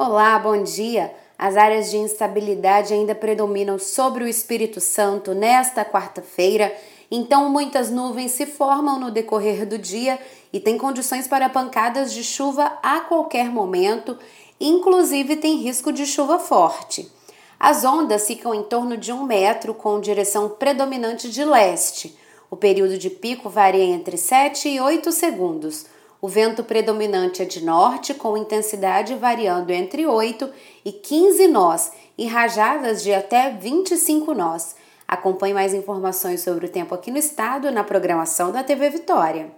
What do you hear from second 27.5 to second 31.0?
norte, com intensidade variando entre 8 e